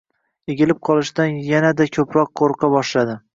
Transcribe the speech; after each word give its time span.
Egilib 0.53 0.79
qolishdan 0.89 1.35
yanada 1.49 1.87
ko‘proq 1.99 2.33
qo‘rqa 2.43 2.73
boshladi. 2.79 3.21